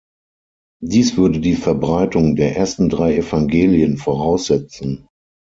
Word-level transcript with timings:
Dies 0.81 1.15
würde 1.15 1.39
die 1.39 1.53
Verbreitung 1.53 2.35
der 2.35 2.55
ersten 2.55 2.89
drei 2.89 3.15
Evangelien 3.17 3.97
voraussetzen. 3.97 5.05